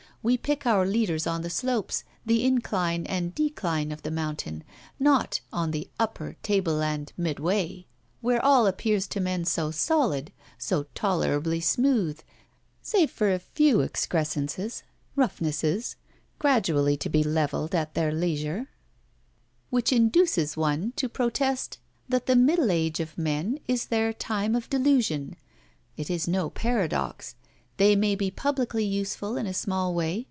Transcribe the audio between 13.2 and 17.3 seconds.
a few excrescences, roughnesses, gradually to be